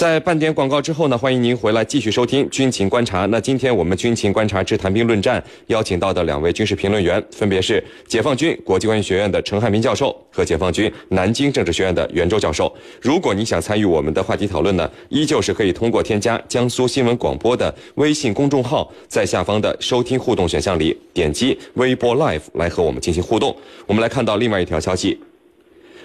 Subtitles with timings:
[0.00, 3.26] 在半点广告之后呢，欢迎您回来继续收听军情观察。
[3.26, 12.74] 那今天我们军情观察之谈兵论战邀请到的两位军事评论员，分别是解放军国际关系学院的陈汉民教授和解放军南京政治学院的袁周教授。
[13.02, 23.54] 如果你想参与我们的话题讨论呢，依旧是可以通过添加江苏新闻广播的微信公众号，在下方的收听互动选项里点击微博 Live 来和我们进行互动。
[23.86, 25.20] 我们来看到另外一条消息。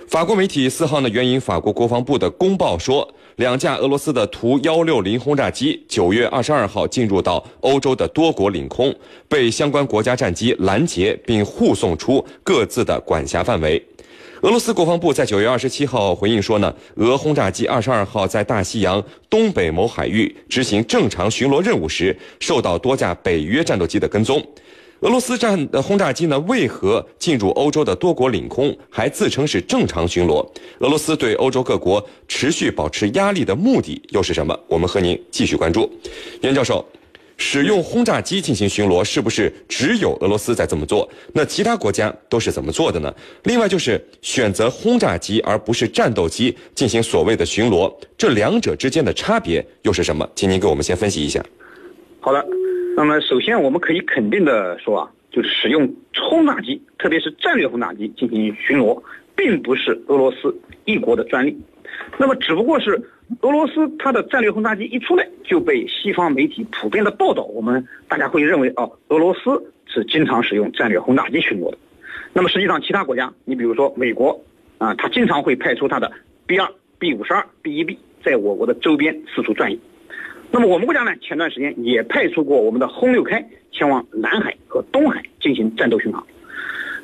[0.08, 8.96] 法国媒体四号呢援引法国国防部的公报说，两架俄罗斯的图幺六零轰炸机九月二十二号进入到欧洲的多国领空，
[9.28, 13.84] 被相关国家战机拦截并护送出各自的管辖范围。
[14.42, 24.42] 俄罗斯国防部在九月二十七号回应说呢，俄轰炸机二十二号在大西洋东北某海域执行正常巡逻任务时，受到多架北约战斗机的跟踪。
[25.06, 26.40] 俄罗斯战轰炸机呢？
[26.48, 30.44] 为何进入欧洲的多国领空，还自称是正常巡逻？
[30.80, 34.60] 俄罗斯对欧洲各国持续保持压力的目的又是什么？
[34.68, 35.88] 我们和您继续关注。
[36.42, 36.84] 袁教授，
[37.38, 41.08] 使用轰炸机进行巡逻，是不是只有俄罗斯在这么做？
[41.34, 43.14] 那其他国家都是怎么做的呢？
[43.44, 50.28] 另外就是选择轰炸机而不是战斗机进行所谓的巡逻，这两者之间的差别又是什么？
[50.34, 51.46] 请您给我们先分析一下。
[52.20, 52.44] 好的。
[52.98, 59.04] 那么，首先我们可以肯定的说啊，就是使用轰炸机，特别是战略轰炸机进行巡逻，
[59.36, 61.60] 并不是俄罗斯一国的专利。
[62.18, 62.92] 那么，只不过是
[63.42, 71.78] 俄罗斯它的战略轰炸机一出来就被西方媒体普遍的报道，我们大家会认为哦，俄罗斯是经常使用战略轰炸机巡逻的。
[72.32, 74.42] 那么，实际上其他国家，你比如说美国
[74.78, 76.10] 啊，它经常会派出它的
[76.48, 79.78] B 二、B 五十二、B 一 B 在我国的周边四处转悠。
[80.52, 81.14] 那么我们国家呢？
[81.18, 86.26] 前段时间也派出过我们的轰六开前往南海和东海进行战斗巡航。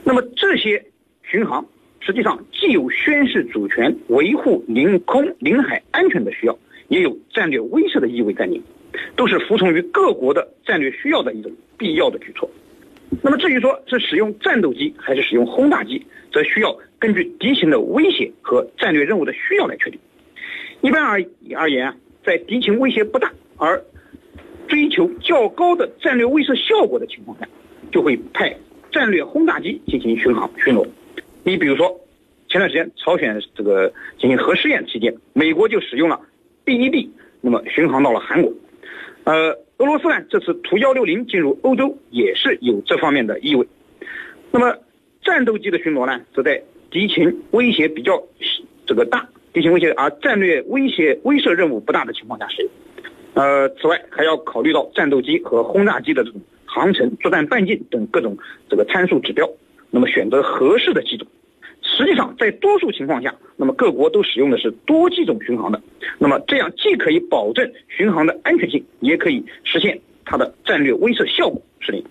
[0.04, 0.84] 那么这些
[1.24, 1.66] 巡航
[2.00, 8.64] 实际上既有宣示主权、维护领空领海安全的需要，也有战略威慑的意味在里面，
[9.16, 12.50] 都是服从于各国的战略需要的一种必要的举措。
[13.22, 20.00] 那么至于说是使用战斗机还是使用轰炸机，则需要根据敌情的威胁和战略任务的需要来确定。
[20.80, 21.22] 一般而
[21.56, 21.96] 而言啊，
[22.26, 23.32] 在敌情威胁不大。
[23.62, 23.80] 而
[24.68, 27.48] 追求较高的战略威慑效果的情况下，
[27.92, 28.58] 就会派
[28.92, 30.84] 战略轰炸机进行巡航巡逻。
[31.44, 32.02] 你比如说，
[32.50, 36.20] 前段时间朝鲜这个进行核试验期间，美国就使用了
[36.66, 38.52] B-1B，那么巡航到了韩国。
[39.26, 43.68] 呃，俄罗斯呢这次图幺六零进入欧洲也是有这方面的意味。
[44.50, 44.76] 那么
[45.22, 48.24] 战斗机的巡逻呢，则在敌情威胁比较
[48.88, 52.72] 这个大、敌情威胁而战略威胁威慑任务不大的情况下使用。
[53.42, 58.38] 呃，此外还要考虑到战斗机和轰炸机的这种航程、作战半径等各种
[58.70, 59.50] 这个参数指标，
[59.90, 61.28] 那么选择合适的机种。
[61.82, 65.82] 实际上，在多数情况下，那么各国都使用的是多机种巡航的，
[66.20, 71.60] 那么这样既可以保证巡航的安全性，也可以实现它的战略威慑效果。
[71.82, 72.04] 是的。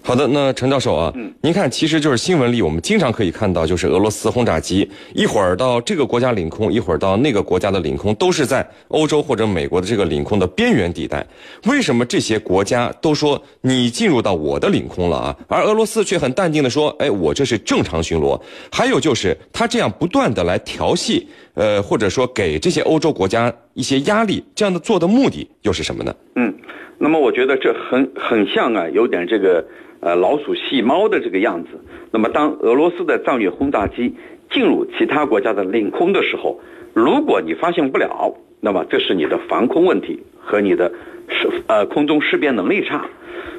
[0.00, 11.26] 好的，那陈教授啊，嗯，您看，其实就是新闻里我们经常可以看到，就是俄罗斯轰炸机一会儿到这个国家领空，一会儿到那个国家的领空，都是在欧洲或者美国的这个领空的边缘地带。
[11.66, 15.36] 为什么这些国家都说你进入到我的领空了啊？
[15.48, 18.40] 而俄罗斯却很淡定的说，哎，我这是正常巡逻。
[18.70, 26.14] 还有就是他这样不断的来调戏，呃，或者说给这些欧洲国家一些压力，这样的做的目的又是什么呢？
[26.36, 26.54] 嗯，
[26.98, 29.66] 那么我觉得这很很像啊，有点这个。
[30.00, 31.70] 呃，老鼠戏猫的这个样子。
[32.12, 34.14] 那么，当俄罗斯的战略轰炸机
[34.48, 36.60] 进入其他国家的领空的时候，
[36.94, 40.92] 如果你发现不了，那么这是你的防空问题和你的
[41.28, 43.08] 识呃空中识别能力差。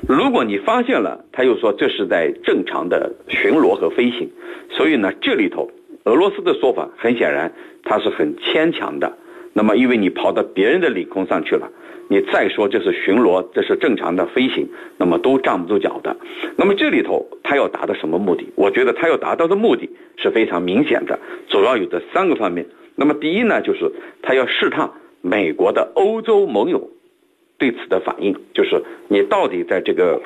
[0.07, 4.31] 如果你发现了，他又说这是在正常的巡逻和飞行。
[4.69, 5.69] 所以呢，这里头
[6.05, 7.51] 俄罗斯的说法很显然，
[7.83, 9.17] 它是很牵强的。
[9.53, 11.69] 那么，因为你跑到别人的领空上去了。
[12.11, 14.67] 你再说这是巡逻，这是正常的飞行，
[14.97, 16.17] 那么都站不住脚的。
[16.55, 18.47] 那么这里头他要达到什么目的？
[18.55, 19.87] 我觉得他要达到的目的
[20.17, 22.65] 是非常明显的，主要有这三个方面。
[22.95, 23.91] 那么第一呢，就是
[24.23, 24.89] 他要试探
[25.21, 26.89] 美国的欧洲盟友
[27.59, 30.19] 对此的反应，就是你到底在这个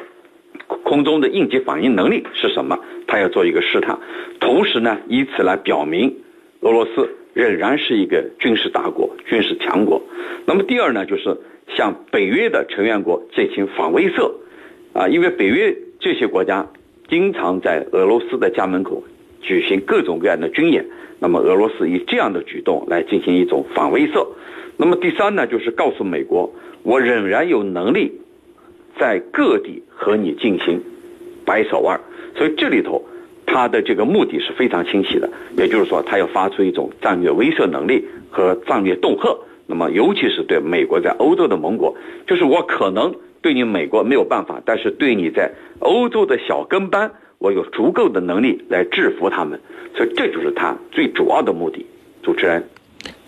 [0.84, 2.80] 空中的应急反应能力是什么？
[3.08, 4.00] 他要做一个试探，
[4.40, 6.16] 同时呢，以此来表明
[6.62, 10.02] 俄罗斯仍然是一个军事大国、军事强国。
[10.46, 11.38] 那么第二呢，就是。
[11.78, 14.34] 向北约的成员国进行反威慑，
[14.92, 16.68] 啊，因为北约这些国家
[17.08, 19.02] 经常在俄罗斯的家门口
[19.42, 20.86] 举行各种各样的军演，
[21.20, 24.28] 那么俄罗斯以这样的举动来进行一种反威慑。
[24.76, 26.54] 那么第三呢，就是告诉美国，
[26.84, 28.20] 我仍然有能力
[29.00, 30.84] 在各地和你进行
[31.46, 32.00] 掰手腕。
[32.36, 33.04] 所以这里头，
[33.54, 39.38] 他的这个目的是非常清晰的，也就是说，他要发出一种战略威慑能力和战略恫吓。
[39.68, 41.96] 那么尤其是对美国在欧洲的盟国，
[42.28, 49.60] 就是我可能对你美国没有办法，但是对你在欧洲的小跟班，我有足够的能力来制服他们，
[49.96, 51.86] 所以这就是他最主要的目的。
[52.22, 52.64] 主持人，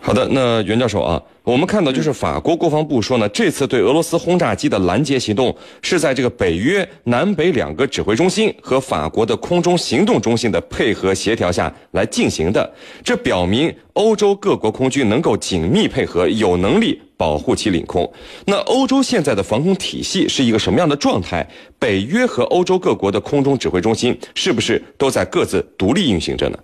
[0.01, 1.21] 好的，那袁教授啊。
[1.45, 12.73] 我们看到，就是法国国防部说呢，这次对俄罗斯轰炸机的拦截行动是在这个北约南北两个指挥中心和法国的空中行动中心的配合协调下来进行的。
[13.03, 18.11] 这表明欧洲各国空军能够紧密配合，有能力保护其领空。
[18.47, 21.47] 那欧洲现在的防空体系是一个什么样的状态？
[21.77, 26.57] 北约和欧洲各国的空中指挥中心是不是都在各自独立运行着呢？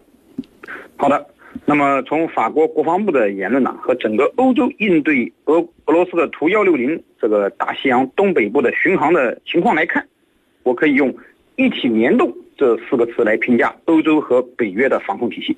[0.98, 1.28] 好的。
[1.65, 10.06] 那么，从法国国防部的言论呢，和整个欧洲应对俄俄罗斯的图幺六零这个大西洋东北部的巡航的情况来看，
[10.63, 11.13] 我可以用
[11.57, 15.56] “一体联动”这四个词来评价欧洲和北约的防空体系。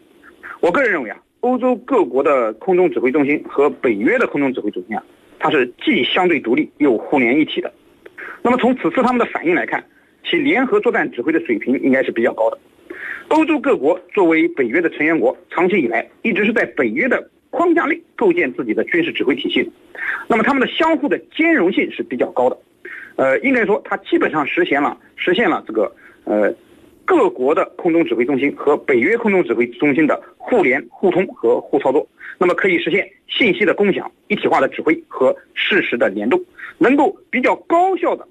[0.59, 5.03] 我个人认为啊，欧洲各国的空中指挥中心和北约的空中指挥中心啊，
[5.39, 7.71] 它是既相对独立又互联一体的。
[8.41, 9.83] 那么从此次他们的反应来看，
[10.23, 12.57] 其联合作战指挥的水平应该是比较高的。
[13.29, 19.71] 欧洲各国作为北约的成员国，长期以来一直是在北约的框架内构建自己的军事指挥体系。
[20.27, 22.57] 那么他们的相互的兼容性是比较高的，
[23.15, 25.91] 呃，应该说它基本上实现了实现了这个
[26.25, 26.53] 呃
[27.05, 32.07] 各国的空中指挥中心和北约空中指挥中心的互联互通和互操作。
[32.37, 36.39] 那么可以实现信息的共享、一体化的指挥和事实的联动，
[36.77, 38.27] 能够比较高效的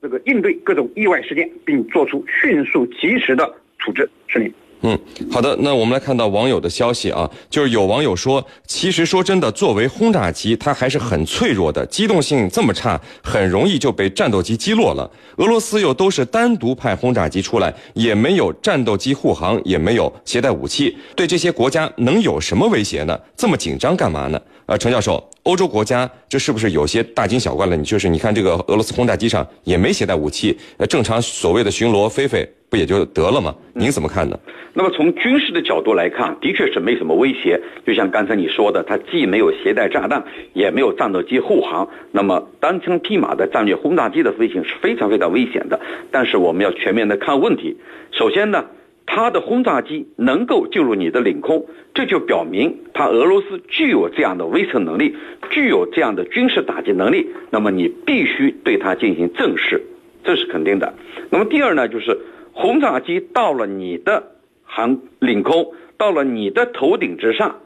[0.00, 3.54] 这个应对各种意外事件，并做出迅速及时的。
[3.84, 4.52] 处置是你。
[4.84, 4.98] 嗯，
[5.30, 5.56] 好的。
[5.60, 15.08] 那我们来看到网友的消息啊，就是有网友说，其实说真的，作为轰炸机，它还是很脆弱的，机动性这么差，很容易就被战斗机击落了。
[15.36, 23.16] 俄罗斯又都是单独派轰炸机出来，也没有战斗机护航，也没有携带武器，对这些国家能有什么威胁呢？
[23.36, 24.40] 这么紧张干嘛呢？
[24.66, 27.76] 呃，陈教授，欧洲国家这是不是有些大惊小怪了？
[27.76, 32.48] 你就是你看这个俄罗斯轰炸机上也没携带武器，呃，正常所谓的巡逻飞飞。
[32.70, 33.54] 不也就得了吗？
[33.74, 34.38] 您怎么看呢？
[34.72, 37.60] 那么从军事的角度来看，的确是没什么威胁。
[37.86, 40.24] 就像刚才你说的，它既没有携带炸弹，
[40.54, 45.78] 也没有战斗机护航，那么单枪匹马的战略轰炸机的飞行是非常非常危险的。
[46.10, 47.76] 但是我们要全面的看问题。
[48.10, 48.64] 首先呢，
[49.14, 55.14] 它的轰炸机能够进入你的领空，这就表明它俄罗斯具有这样的威慑能力，
[55.50, 57.28] 具有这样的军事打击能力。
[57.50, 59.82] 那么你必须对它进行正视，
[60.24, 60.94] 这是肯定的。
[61.30, 62.18] 那么第二呢，就是。
[62.54, 64.32] 轰炸机到了你的
[64.62, 67.60] 航领空，到了你的头顶之上，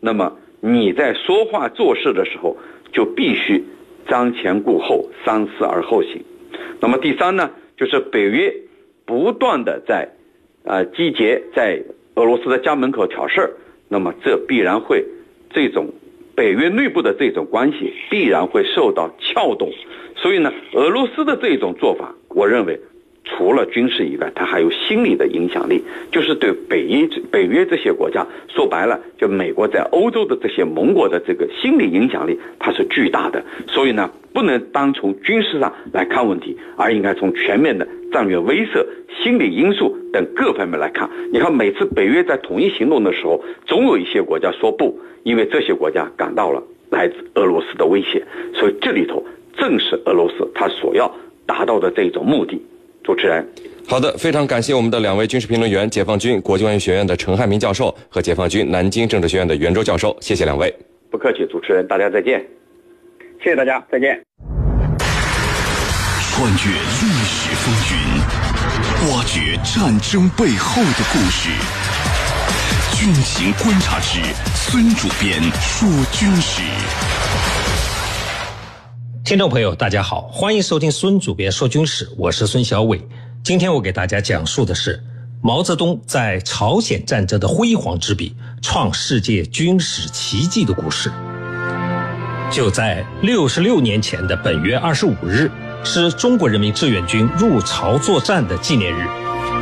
[0.00, 2.56] 那么你在说话做事的时候
[2.90, 3.62] 就必须
[4.08, 6.24] 瞻前顾后、三思而后行。
[6.80, 8.50] 那么第三呢，就是北约
[9.04, 10.08] 不断的在
[10.70, 11.82] 呃集结在
[12.14, 13.50] 俄罗斯的家门口挑事儿，
[13.88, 15.04] 那么这必然会
[15.52, 15.88] 这种
[16.36, 19.72] 北约内部的这种关系必然会受到撬动。
[20.14, 22.78] 所以呢，俄罗斯的这种做法，我认为。
[23.22, 33.44] 除了军事以外，它还有心理的影响力，就是对北约、北约这些国家，说白了，就美国在欧洲的这些盟国的这个心理影响力，它是巨大的。
[33.68, 38.84] 所以呢，不能单从军事上来看问题，而应该从全面的战略威慑、
[39.22, 41.08] 心理因素等各方面来看。
[41.32, 48.22] 你看，每次北约在统一行动的时候，总有一些国家说不，因为这些国家感到了来自俄罗斯的威胁。
[48.54, 49.24] 所以这里头
[49.56, 51.10] 正是俄罗斯他所要
[51.46, 52.60] 达到的这种目的。
[53.02, 53.44] 主持人，
[53.88, 60.72] 好的，非常感谢我们的两位军事评论员，解放军国际关系学院的陈汉民教授和解放军南京政治学院的袁周教授，谢谢两位。
[61.10, 62.46] 不客气，主持人，大家再见。
[63.42, 64.59] 谢谢大家，再见。
[66.40, 71.50] 穿越历史风云，挖掘战争背后的故事，
[72.96, 74.22] 军情观察之
[74.54, 76.62] 孙主编说军事。
[79.22, 83.06] 听众朋友，大家好，欢迎收听孙主编说军事，我是孙小伟。
[83.44, 84.98] 今天我给大家讲述的是
[85.42, 91.12] 毛泽东在朝鲜战争的辉煌之笔，创世界军事奇迹的故事。
[92.50, 95.50] 就在六十六年前的本月二十五日，
[95.84, 99.06] 是中国人民志愿军入朝作战的纪念日。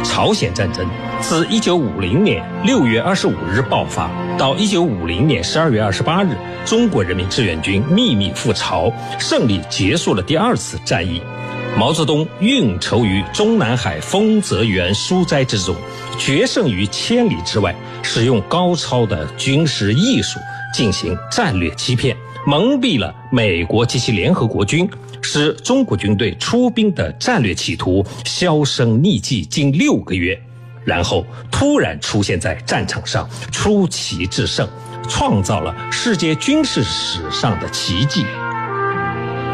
[0.05, 0.87] 朝鲜战争
[1.21, 4.09] 自一九五零年六月二十五日爆发
[4.39, 11.21] 到一九五零年十二月二十八日，中国人民志愿军秘密赴朝，胜利结束了第二次战役。
[11.77, 15.75] 毛泽东运筹于中南海丰泽园书斋之中，
[16.17, 20.39] 决胜于千里之外，使用高超的军事艺术
[20.73, 24.89] 进行战略欺骗，蒙蔽了美国及其联合国军。
[25.31, 30.41] 使中国军队出兵的战略企图销声匿迹近六个月，
[30.87, 34.67] 然后突然出现在战场上，出奇制胜，
[35.07, 38.25] 创造了世界军事史上的奇迹。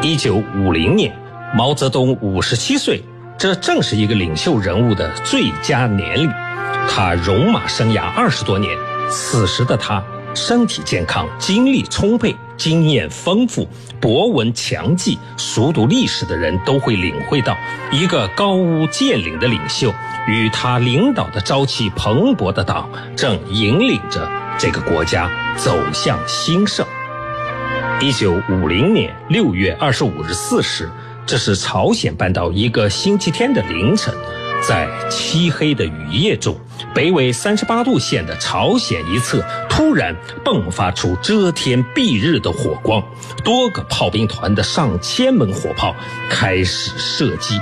[0.00, 1.12] 一九五零年，
[1.56, 3.02] 毛泽东五十七岁，
[3.36, 6.30] 这正是一个领袖人物的最佳年龄。
[6.88, 8.70] 他戎马生涯二十多年，
[9.10, 10.00] 此时的他
[10.36, 13.68] 身体健康，精力充沛，经验丰富，
[14.00, 17.56] 博闻强记，熟读历史的人都会领会到，
[17.92, 19.92] 一个高屋建瓴的领袖
[20.26, 26.86] 与他领导的朝气蓬勃的党，正引领着这个国家走向兴盛。
[28.00, 30.90] 一九五零年六月二十五日四时，
[31.26, 34.12] 这是朝鲜半岛一个星期天的凌晨，
[34.66, 36.56] 在漆黑的雨夜中，
[36.94, 43.02] 北纬三十八度线的朝鲜一侧突然迸发出遮天蔽日的火光，
[43.44, 45.94] 多个炮兵团的上千门火炮
[46.30, 47.60] 开始射击，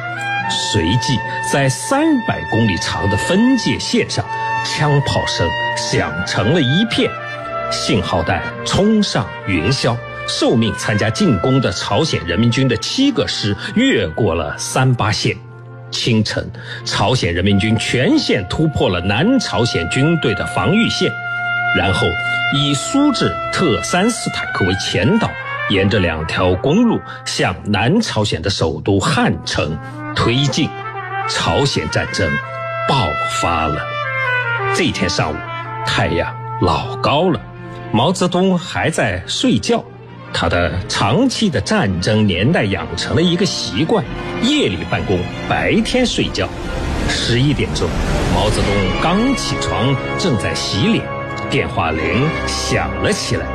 [0.48, 1.18] 随即
[1.52, 4.24] 在三百公里长的分界线上，
[4.64, 7.10] 枪炮声响成了一片，
[7.72, 9.96] 信号弹冲上云霄。
[10.28, 15.36] 受命参加进攻的朝鲜人民军的七个师越过了三八线。
[15.92, 16.50] 清晨，
[16.84, 21.12] 朝鲜人民军全线突破了南朝鲜军队的防御线，
[21.76, 22.06] 然后
[22.56, 25.30] 以苏制特三斯坦克为前导，
[25.70, 29.78] 沿着两条公路向南朝鲜的首都汉城
[30.16, 30.68] 推进。
[31.28, 32.28] 朝鲜战争
[32.88, 33.08] 爆
[33.40, 33.80] 发了。
[34.74, 35.36] 这天上午，
[35.86, 37.40] 太阳老高了，
[37.92, 39.84] 毛泽东还在睡觉。
[40.32, 44.04] 他的长期的战争年代养成了一个习惯：
[44.42, 46.48] 夜里办公，白天睡觉。
[47.08, 47.88] 十一点钟，
[48.34, 48.72] 毛泽东
[49.02, 51.04] 刚起床，正在洗脸，
[51.50, 52.00] 电话铃
[52.46, 53.46] 响了起来。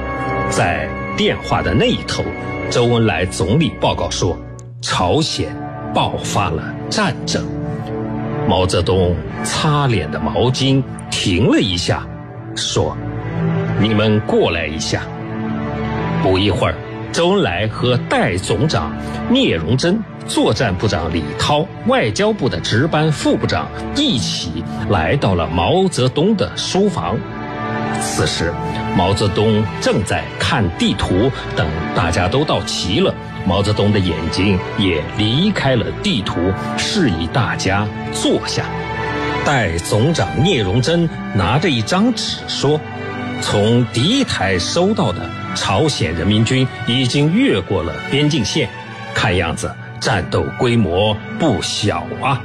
[0.50, 2.24] 在电话的那一头，
[2.70, 4.38] 周恩来总理报告说，
[4.82, 5.50] 朝鲜
[5.94, 7.46] 爆发了战争。
[8.48, 12.08] 毛泽东擦脸的毛巾停了一下，
[12.56, 12.96] 说
[13.82, 15.02] ：“你们过来一下。”
[16.24, 16.76] 不一会儿，
[17.12, 18.92] 周恩来和代总长
[19.30, 27.18] 聂荣臻、作战部长李涛、外交部的值班副部长一起来到了毛泽东的书房。
[28.02, 28.54] 此时，
[28.96, 33.14] 毛泽东正在看地图，等大家都到齐了，
[33.46, 38.64] 毛泽东的眼睛也离开了地图，示意大家坐下。
[39.46, 42.80] 代总长聂荣臻拿着一张纸说
[43.42, 48.70] ：“从敌台收到的。”朝鲜人民军已经越过了边境线，
[49.16, 52.40] 看样子战斗规模不小啊！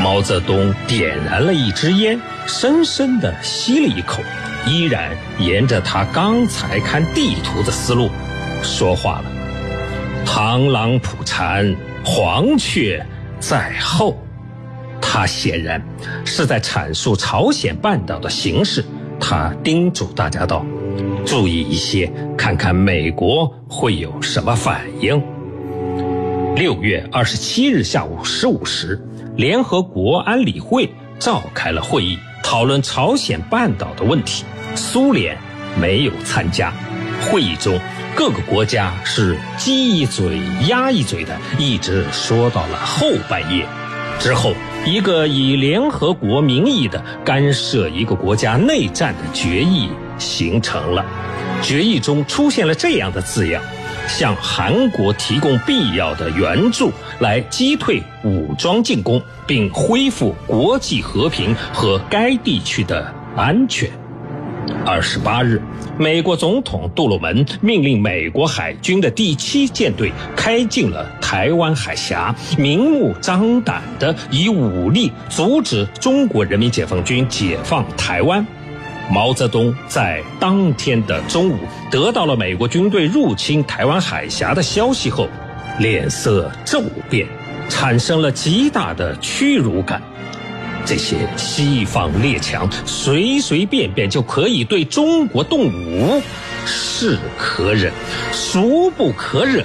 [0.00, 4.22] 毛泽东点燃了一支烟，深深地吸了一口，
[4.64, 5.10] 依然
[5.40, 8.08] 沿着他刚才看地图的思路
[8.62, 9.24] 说话了
[10.24, 11.74] ：“螳螂捕蝉，
[12.04, 13.04] 黄雀
[13.40, 14.24] 在后。”
[15.02, 15.82] 他显然
[16.24, 18.84] 是在阐述朝鲜半岛的形势。
[19.26, 20.62] 他叮嘱大家道。
[21.24, 25.18] 注意一些，看看美国会有什么反应。
[26.54, 29.02] 六月二十七日下午十五时，
[29.34, 34.44] 联合国安理会召开了会议，讨论朝鲜半岛的问题。
[34.74, 35.34] 苏联
[35.80, 36.70] 没有参加。
[37.22, 37.80] 会议中，
[38.14, 40.38] 各个国家是鸡一嘴
[40.68, 43.66] 鸭一嘴的，一直说到了后半夜。
[44.20, 44.52] 之后，
[44.86, 49.88] 一个以联合国名义的干涉一个国家内战的决议。
[50.16, 51.04] 形成了，
[51.60, 53.60] 决议中出现了这样的字样：
[54.06, 63.90] 向韩国提供必要的援助，来击退武装进攻，并恢复国际和平和该地区的安全。
[64.84, 65.60] 二十八日，
[65.98, 78.46] 美国总统杜鲁门命令美国海军的第七舰队开进了台湾海峡，明目张胆地以武力阻止中国人民解放军解放台湾。
[79.10, 81.58] 毛泽东在当天的中午
[81.90, 85.28] 得到了美国军队入侵台湾海峡的消息后，
[85.78, 87.26] 脸色骤变，
[87.68, 90.02] 产生了极大的屈辱感。
[90.84, 96.20] 这些西方列强随随便便就可以对中国动武，
[96.66, 97.92] 是可忍，
[98.32, 99.64] 孰不可忍？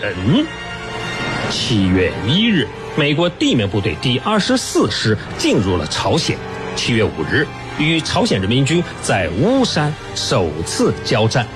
[1.52, 6.38] 七月一日，美国地面部队第二十四师进入了朝鲜。
[6.76, 7.46] 七月五日。
[7.78, 11.48] 与朝鲜人民军在乌山首次交战，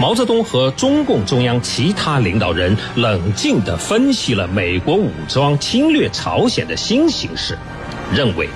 [0.00, 7.58] 毛泽东和中共中央其他领导人冷静地分析了美国武装侵略朝鲜的新形势，
[8.10, 8.48] 认为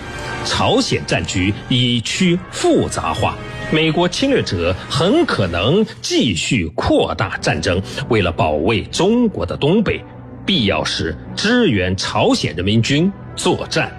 [0.45, 3.37] 朝鲜战局已趋复杂化，
[3.71, 7.81] 美国侵略者很可能继续扩大战争。
[8.09, 10.03] 为了保卫中国的东北，
[10.45, 13.93] 必要时支援朝鲜人民军作战。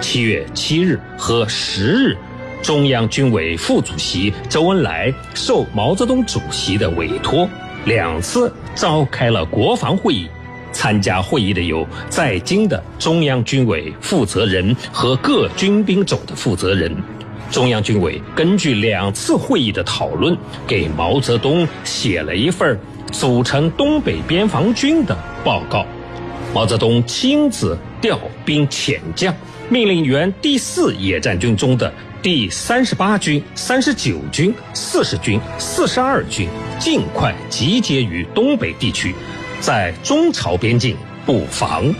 [0.00, 2.16] 七月七日和十日。
[2.62, 7.46] 中央军委副主席周恩来受毛泽东主席的委托，
[7.84, 10.26] 两次召开了国防会议。
[10.74, 16.94] 参加会议的有在京的中央军委负责人和各军兵种的负责人。
[17.50, 22.78] 中央军委根据两次会议的讨论，给毛泽东写了一份
[23.10, 25.86] 组成东北边防军的报告。
[26.52, 29.34] 毛泽东亲自调兵遣将，
[29.70, 31.90] 命令原第四野战军中的。
[32.22, 39.14] 第三十八军、三十九军、四十军、四十二军尽快集结于东北地区，
[39.60, 41.94] 在中朝边境布防，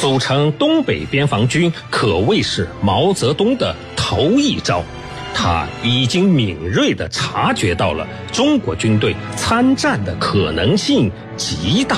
[0.00, 4.82] 组成东北边防军可谓是毛泽东的头一招。
[5.34, 11.96] 他已经敏锐地察觉到了中国军队参战的可能性极大，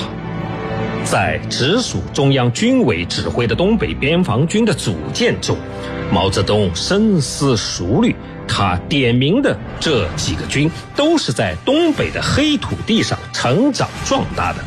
[1.03, 5.57] 在直属中央军委指挥的东北边防军的组建中。
[6.11, 8.15] 毛泽东深思熟虑，
[8.55, 14.59] 他点名的这几个军都是在东北的黑土地上成长壮大的，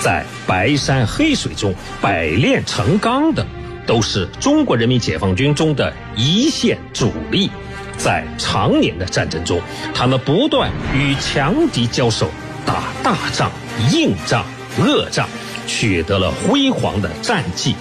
[0.00, 3.46] 在白山黑水中百炼成钢的，
[3.86, 7.48] 都是中国人民解放军中的一线主力。
[7.96, 9.60] 在常年的战争中，
[9.94, 12.28] 他们不断与强敌交手，
[12.66, 13.52] 打大仗、
[13.92, 14.44] 硬仗、
[14.80, 15.28] 恶仗，
[15.68, 17.76] 取得了辉煌的战绩。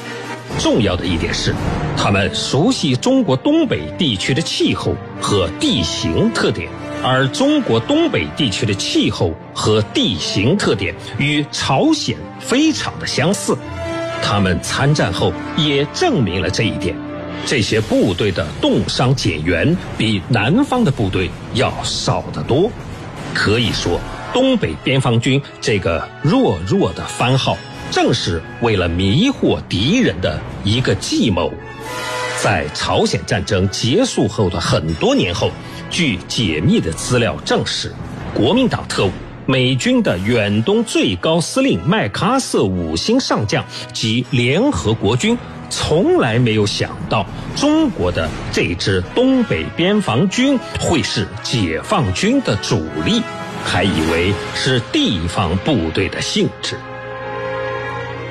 [0.60, 1.54] 重要的一点是，
[1.96, 6.68] 他们熟悉中国东北地区的气候和地形特点，
[7.04, 13.56] 而中国东北地区的气候和地形特点与朝鲜非常的相似。
[14.24, 16.96] 他们参战后也证明了这一点。
[17.46, 22.70] 这些部队的冻伤减员比南方的部队要少得多。
[23.34, 24.00] 可以说，
[24.34, 27.56] 东北边防军这个弱弱的番号。
[27.89, 31.51] 正是为了迷惑敌人的一个计谋，
[32.41, 35.50] 在朝鲜战争结束后的很多年后，
[35.89, 37.91] 据解密的资料证实，
[38.34, 39.12] 国民党特务、
[39.46, 45.38] 美军的远东最高司令麦克阿瑟五星上将及联合国军，
[45.69, 53.21] 从来没有想到中国的这支东北边防军会是解放军的主力，
[53.63, 56.76] 还以为是地方部队的性质。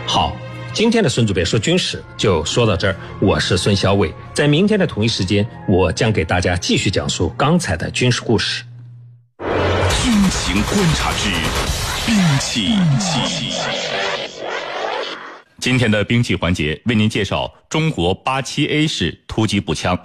[0.09, 0.37] 好，
[0.73, 2.95] 今天的孙主编说军事就说到这儿。
[3.21, 8.63] 我是孙小伟，在明天的同一时间，我将给大家继续讲述刚才的军事故事。
[10.05, 11.29] 军情观察之
[12.07, 12.77] 兵器。
[15.59, 19.99] 今天的兵器环节为您介绍中国八七 A 式突击步枪。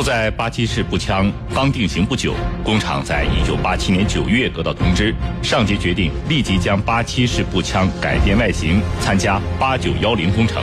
[0.00, 2.32] 就在八七式步枪刚定型不久，
[2.64, 10.62] 工厂在一九八七年九月得到通知，上级决定立即将八七式步枪改变外形，参加八九幺零工程。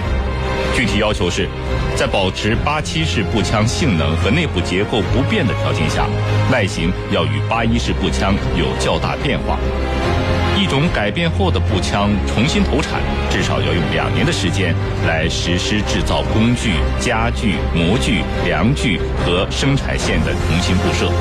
[0.75, 1.47] 具体要求是，
[1.95, 6.07] 在保持八七式步枪性能和内部结构不变的条件下，
[6.51, 9.59] 外形要与八一式步枪有较大变化。
[10.57, 14.73] 一种改变后的步枪重新投产，至少要用两年的时间
[15.05, 21.11] 来实施制造工具、家具、模具、梁具和生产线的重新布设。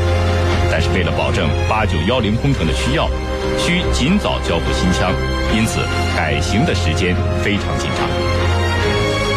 [0.70, 3.08] 但是为了保证八九幺零工程的需要，
[3.58, 5.12] 需尽早交付新枪，
[5.54, 5.80] 因此
[6.16, 8.08] 改型的时间非常紧张。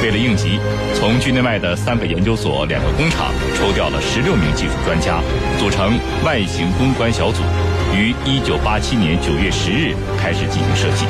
[0.02, 0.60] 为了应急，
[0.96, 5.20] 从军内外的三个研究所、两个工厂抽调了十六名技术专家，
[5.60, 7.44] 组成外形攻关小组。
[7.94, 11.06] 于一九八七年九月十日开始进行设计。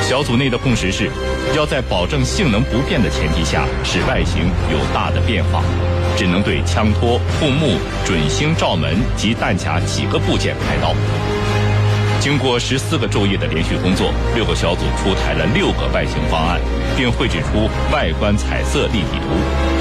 [0.00, 1.10] 小组内的共识是，
[1.56, 5.62] 要在保证性能不变的前提下，使外形有大的变化，
[6.16, 10.94] 只能对枪托、护木、准星罩门及弹卡几个部件开刀。
[12.20, 16.60] 经过十四个昼夜的连续工作，六个小组出台了六个外形方案，
[16.96, 19.73] 并绘制出外观彩色立体图。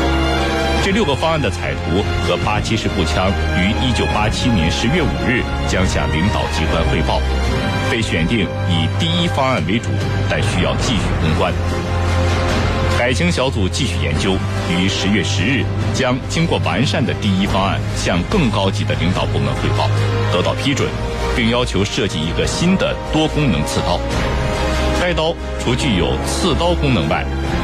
[0.83, 7.21] 这六个方案的彩图和八七式步枪于一九八七年十月五日将向领导机关汇报，
[7.89, 9.87] 被选定以第一方案为主，
[10.29, 11.53] 但需要继续攻关。
[12.99, 14.35] 改型小组继续研究，
[14.69, 19.89] 于十月十日将经过完善的第一方案向更高级的领导部门汇报，
[20.33, 20.89] 得到批准，
[21.33, 23.97] 并要求设计一个新的多功能刺刀。
[24.99, 27.23] 该刀除具有刺刀功能外，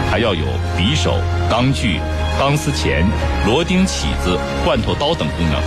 [0.10, 0.45] 还要有
[0.77, 1.99] 匕首、钢锯。
[2.39, 3.06] 钢丝钳、
[3.45, 5.62] 螺钉起子、罐头刀等功能。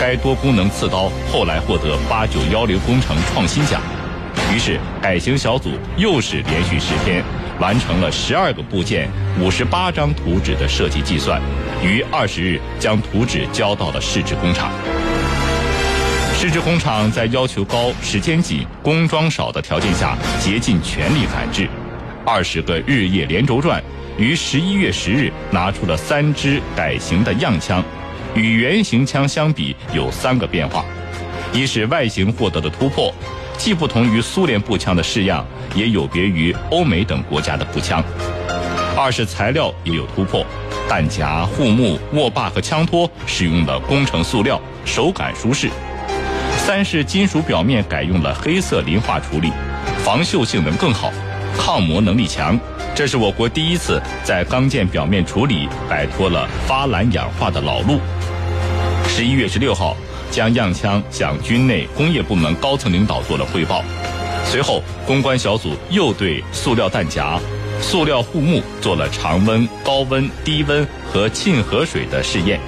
[0.00, 3.82] 该多功能刺刀后来获得八九幺零工程创新奖。
[4.54, 7.24] 于是改型小组又是连续十天，
[7.58, 9.10] 完成了十二个部件、
[9.40, 11.42] 五十八张图纸的设计计算，
[11.82, 14.70] 于二十日将图纸交到了试制工厂。
[16.38, 21.68] 试制工厂在要求高、时间紧、工装少的条件下，竭尽全力赶制，
[22.24, 23.82] 二十个日夜连轴转。
[24.16, 27.82] 于十一月十日拿出了三支改型的样枪，
[28.34, 30.84] 与原型枪相比有三个变化：
[31.52, 33.12] 一是外形获得的突破，
[33.58, 38.00] 既不同于苏联步枪的式样，也有别于欧美等国家的步枪；
[38.96, 40.46] 二是材料也有突破，
[40.88, 45.68] 弹夹、护木、握把和枪托使用了工程塑料，手感舒适；
[46.56, 49.50] 三是金属表面改用了黑色磷化处理，
[50.04, 51.10] 防锈性能更好，
[51.58, 52.56] 抗磨能力强。
[52.96, 57.98] 这是我国第一次在钢件表面处理摆脱了发蓝氧化的老路。
[59.08, 59.96] 十一月十六号，
[60.30, 63.82] 将样枪向军内工业部门高层领导做了汇报。
[64.44, 67.36] 随后，攻关小组又对塑料弹夹、
[67.80, 72.60] 塑料护木做了常温、高温、低温和沁河水的试验，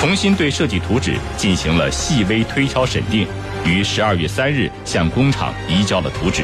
[0.00, 3.28] 重新对设计图纸进行了细微推敲审定，
[3.64, 6.42] 于十二月三日向工厂移交了图纸。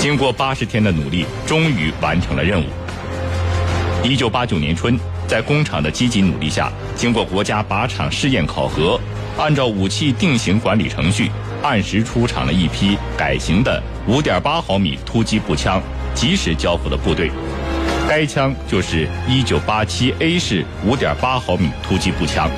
[0.00, 2.66] 经过八十天的努力，终于完成了任务。
[4.04, 8.98] 一九八九年春，在工厂的积极努力下，经过国家靶场试验考核，
[9.36, 11.32] 按照武器定型管理程序，
[11.62, 15.82] 按时出厂了一批改型的五点八毫米突击步枪，
[16.14, 17.32] 及时交付了部队。
[18.08, 22.48] 该枪就是一九八七 A 式五点八毫米突击步枪。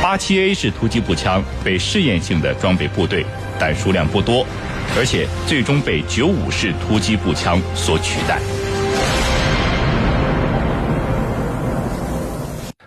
[0.00, 3.26] 八七 A 式突击步枪被试验性的装备部队，
[3.58, 4.46] 但数量不多。
[4.96, 8.40] 而且最终被九五式突击步枪所取代。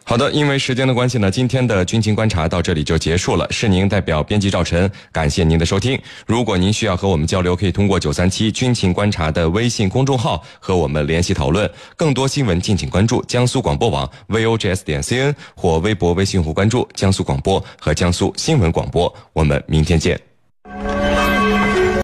[0.10, 3.46] 好的，因为时间的关系呢，今天的军情观察到这里就结束了。
[3.52, 6.00] 是您代表编辑赵晨，感谢您的收听。
[6.26, 11.70] 如果您需要和我们交流，可以通过九三七军情观察的微信公众号和我们联系讨论。
[11.98, 19.14] 更多新闻敬请关注江苏广播网 vogs 点 cn 或微博、微信户关注江苏广播和江苏新闻广播。
[19.34, 20.18] 我们明天见。